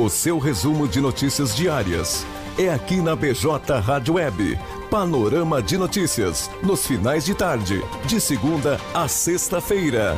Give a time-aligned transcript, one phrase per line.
[0.00, 2.24] O seu resumo de notícias diárias
[2.58, 4.58] é aqui na BJ Rádio Web.
[4.90, 10.16] Panorama de notícias nos finais de tarde, de segunda a sexta-feira.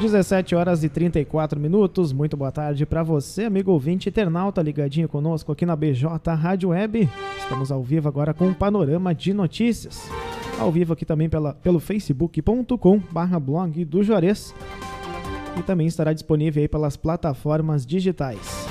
[0.00, 2.12] 17 horas e 34 minutos.
[2.12, 7.08] Muito boa tarde para você, amigo ouvinte internauta ligadinho conosco aqui na BJ Rádio Web.
[7.38, 10.08] Estamos ao vivo agora com um panorama de notícias.
[10.58, 14.54] Ao vivo aqui também pela, pelo facebook.com barra blog do Juarez.
[15.58, 18.66] E também estará disponível aí pelas plataformas digitais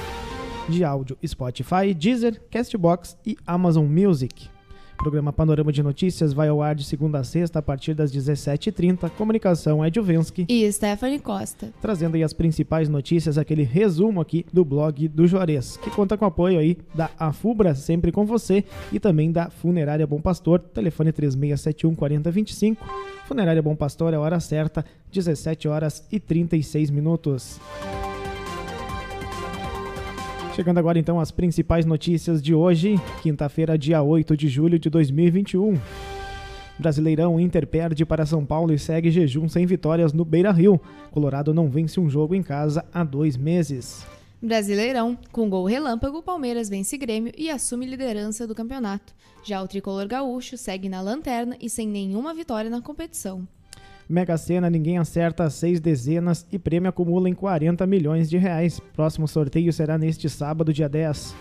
[0.70, 4.55] de áudio Spotify, Deezer, Castbox e Amazon Music.
[4.96, 8.12] O programa Panorama de Notícias vai ao ar de segunda a sexta a partir das
[8.12, 9.10] 17h30.
[9.12, 11.70] Comunicação é Juvensky e Stephanie Costa.
[11.82, 16.24] Trazendo aí as principais notícias, aquele resumo aqui do blog do Juarez, que conta com
[16.24, 21.12] o apoio aí da Afubra, sempre com você, e também da Funerária Bom Pastor, telefone
[21.12, 22.86] 3671 4025.
[23.28, 27.60] Funerária Bom Pastor é a hora certa, 17 horas e 36 minutos.
[30.56, 35.78] Chegando agora então às principais notícias de hoje, quinta-feira, dia 8 de julho de 2021.
[36.80, 40.80] Brasileirão Inter perde para São Paulo e segue jejum sem vitórias no Beira Rio.
[41.12, 44.08] Colorado não vence um jogo em casa há dois meses.
[44.42, 49.14] Brasileirão, com gol relâmpago, Palmeiras vence Grêmio e assume liderança do campeonato.
[49.44, 53.46] Já o tricolor gaúcho segue na lanterna e sem nenhuma vitória na competição.
[54.08, 58.80] Mega Sena, ninguém acerta seis dezenas e prêmio acumula em 40 milhões de reais.
[58.94, 61.36] Próximo sorteio será neste sábado, dia 10.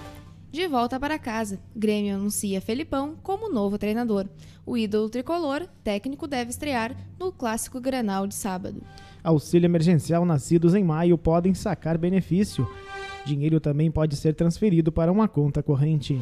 [0.51, 4.27] De volta para casa, Grêmio anuncia Felipão como novo treinador.
[4.65, 8.81] O ídolo tricolor, técnico, deve estrear no clássico Grenal de sábado.
[9.23, 12.69] Auxílio emergencial nascidos em maio podem sacar benefício.
[13.27, 16.21] Dinheiro também pode ser transferido para uma conta corrente.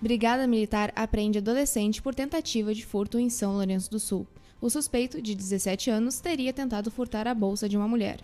[0.00, 4.26] Brigada Militar apreende adolescente por tentativa de furto em São Lourenço do Sul.
[4.62, 8.20] O suspeito, de 17 anos, teria tentado furtar a bolsa de uma mulher.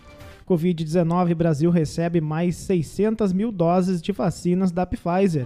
[0.47, 5.45] Covid-19, Brasil recebe mais 600 mil doses de vacinas da Pfizer.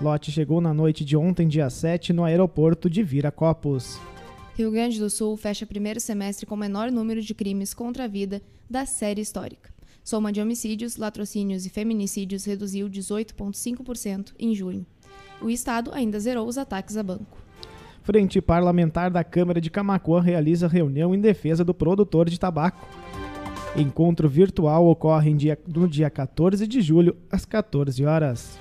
[0.00, 4.00] Lote chegou na noite de ontem, dia 7, no aeroporto de Viracopos.
[4.56, 8.08] Rio Grande do Sul fecha primeiro semestre com o menor número de crimes contra a
[8.08, 9.70] vida da série histórica.
[10.02, 14.86] Soma de homicídios, latrocínios e feminicídios reduziu 18,5% em junho.
[15.42, 17.49] O Estado ainda zerou os ataques a banco.
[18.02, 22.88] Frente Parlamentar da Câmara de Camacuã realiza reunião em defesa do produtor de tabaco.
[23.76, 28.58] Encontro virtual ocorre dia, no dia 14 de julho, às 14 horas.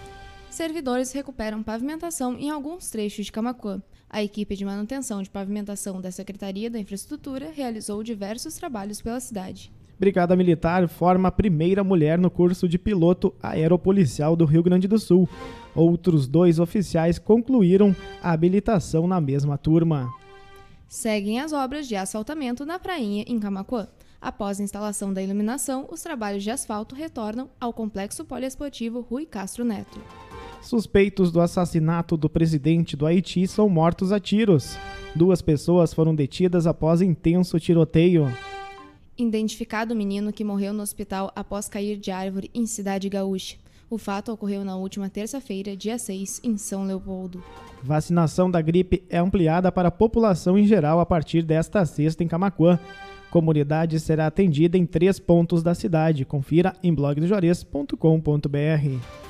[0.50, 3.82] Servidores recuperam pavimentação em alguns trechos de Camacuã.
[4.10, 9.72] A equipe de manutenção de pavimentação da Secretaria da Infraestrutura realizou diversos trabalhos pela cidade.
[10.00, 14.98] Brigada Militar forma a primeira mulher no curso de piloto aeropolicial do Rio Grande do
[14.98, 15.28] Sul.
[15.76, 17.94] Outros dois oficiais concluíram
[18.24, 20.10] a habilitação na mesma turma.
[20.88, 23.88] Seguem as obras de asfaltamento na prainha em Camacuã.
[24.22, 29.66] Após a instalação da iluminação, os trabalhos de asfalto retornam ao complexo poliesportivo Rui Castro
[29.66, 30.00] Neto.
[30.62, 34.78] Suspeitos do assassinato do presidente do Haiti são mortos a tiros.
[35.16, 38.32] Duas pessoas foram detidas após intenso tiroteio.
[39.20, 43.58] Identificado o menino que morreu no hospital após cair de árvore em Cidade Gaúcha.
[43.90, 47.44] O fato ocorreu na última terça-feira, dia 6, em São Leopoldo.
[47.84, 52.30] Vacinação da gripe é ampliada para a população em geral a partir desta sexta em
[52.30, 52.80] Camacuã.
[53.30, 56.24] Comunidade será atendida em três pontos da cidade.
[56.24, 59.29] Confira em blogdojores.com.br.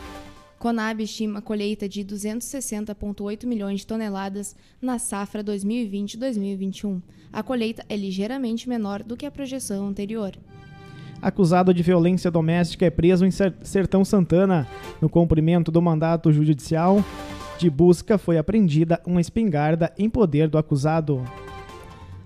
[0.59, 7.02] Conab estima colheita de 260,8 milhões de toneladas na safra 2020-2021.
[7.31, 10.38] A colheita é ligeiramente menor do que a projeção anterior
[11.22, 14.68] acusado de violência doméstica, é preso em Sertão Santana.
[15.02, 17.03] No cumprimento do mandato judicial
[17.58, 21.24] de busca, foi apreendida uma espingarda em poder do acusado.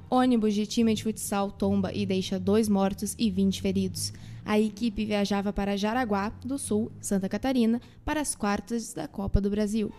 [0.10, 4.14] Ônibus de time de futsal tomba e deixa dois mortos e 20 feridos.
[4.46, 9.50] A equipe viajava para Jaraguá do Sul, Santa Catarina, para as quartas da Copa do
[9.50, 9.92] Brasil.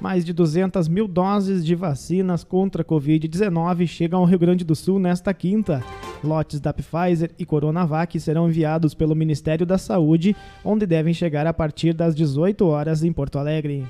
[0.00, 4.74] Mais de 200 mil doses de vacinas contra a Covid-19 chegam ao Rio Grande do
[4.74, 5.84] Sul nesta quinta.
[6.24, 10.34] Lotes da Pfizer e Coronavac serão enviados pelo Ministério da Saúde,
[10.64, 13.86] onde devem chegar a partir das 18 horas em Porto Alegre.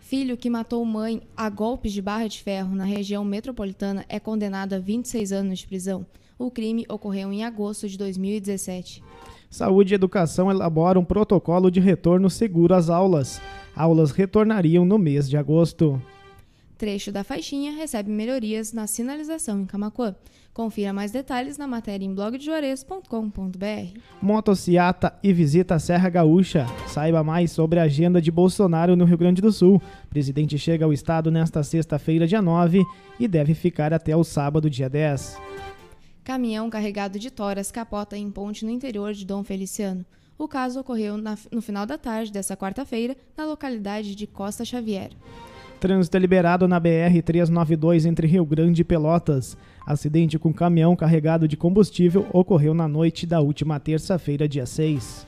[0.00, 4.72] Filho que matou mãe a golpes de barra de ferro na região metropolitana é condenado
[4.72, 6.04] a 26 anos de prisão.
[6.36, 9.02] O crime ocorreu em agosto de 2017.
[9.50, 13.42] Saúde e Educação elabora um protocolo de retorno seguro às aulas.
[13.74, 16.00] Aulas retornariam no mês de agosto.
[16.78, 20.14] Trecho da faixinha recebe melhorias na sinalização em Camacuã.
[20.54, 23.98] Confira mais detalhes na matéria em blogdejuarez.com.br.
[24.22, 26.66] Motociata e visita a Serra Gaúcha.
[26.86, 29.76] Saiba mais sobre a agenda de Bolsonaro no Rio Grande do Sul.
[30.04, 32.84] O presidente chega ao estado nesta sexta-feira, dia 9,
[33.18, 35.38] e deve ficar até o sábado, dia 10.
[36.30, 40.06] Caminhão carregado de toras capota em ponte no interior de Dom Feliciano.
[40.38, 45.10] O caso ocorreu na, no final da tarde dessa quarta-feira, na localidade de Costa Xavier.
[45.80, 49.56] Trânsito é liberado na BR-392 entre Rio Grande e Pelotas.
[49.84, 55.26] Acidente com caminhão carregado de combustível ocorreu na noite da última terça-feira, dia 6.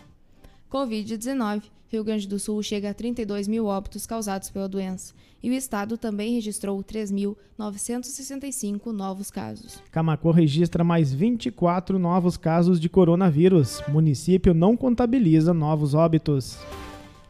[0.71, 1.65] Covid-19.
[1.93, 5.13] Rio Grande do Sul chega a 32 mil óbitos causados pela doença.
[5.43, 9.83] E o estado também registrou 3.965 novos casos.
[9.91, 13.83] Camacô registra mais 24 novos casos de coronavírus.
[13.89, 16.57] Município não contabiliza novos óbitos.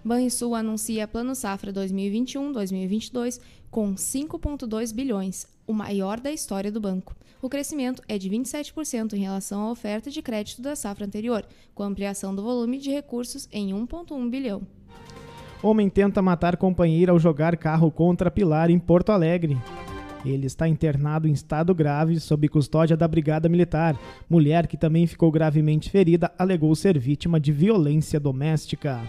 [0.05, 7.14] Banrisul anuncia Plano Safra 2021-2022 com 5,2 bilhões, o maior da história do banco.
[7.41, 11.44] O crescimento é de 27% em relação à oferta de crédito da safra anterior,
[11.75, 14.62] com ampliação do volume de recursos em 1,1 bilhão.
[15.62, 19.56] Homem tenta matar companheira ao jogar carro contra Pilar em Porto Alegre.
[20.25, 23.99] Ele está internado em estado grave sob custódia da Brigada Militar.
[24.29, 29.00] Mulher, que também ficou gravemente ferida, alegou ser vítima de violência doméstica.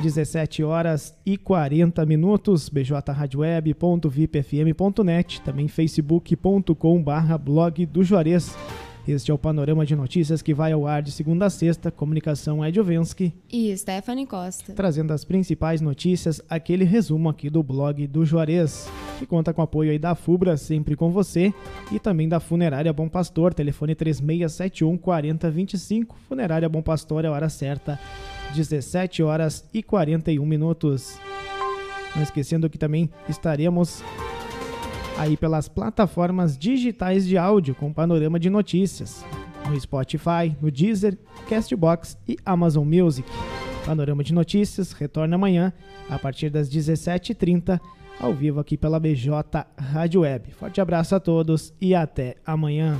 [0.00, 8.54] 17 horas e 40 minutos, bjradioweb.vipfm.net, também facebook.com barra blog do Juarez.
[9.08, 11.92] Este é o panorama de notícias que vai ao ar de segunda a sexta.
[11.92, 14.72] Comunicação é Jovensky e Stephanie Costa.
[14.72, 19.92] Trazendo as principais notícias, aquele resumo aqui do blog do Juarez, que conta com apoio
[19.92, 21.54] aí da FUBRA, sempre com você,
[21.92, 26.16] e também da Funerária Bom Pastor, telefone 3671 4025.
[26.28, 28.00] Funerária Bom Pastor é a hora certa
[28.56, 31.18] 17 horas e 41 minutos.
[32.14, 34.02] Não esquecendo que também estaremos
[35.18, 39.24] aí pelas plataformas digitais de áudio com panorama de notícias,
[39.68, 41.18] no Spotify, no Deezer,
[41.48, 43.28] Castbox e Amazon Music.
[43.84, 45.72] Panorama de Notícias retorna amanhã
[46.10, 47.80] a partir das 17h30
[48.18, 49.30] ao vivo aqui pela BJ
[49.78, 50.50] Rádio Web.
[50.52, 52.98] Forte abraço a todos e até amanhã.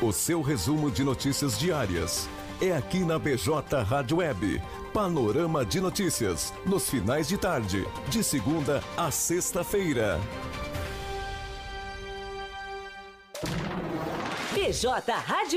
[0.00, 2.28] O seu resumo de notícias diárias
[2.60, 4.62] é aqui na BJ Rádio Web.
[4.94, 10.20] Panorama de notícias nos finais de tarde, de segunda a sexta-feira.
[14.54, 15.56] BJ Rádio